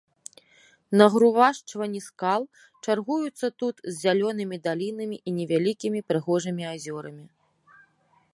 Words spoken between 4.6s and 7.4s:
далінамі і невялікімі прыгожымі азёрамі.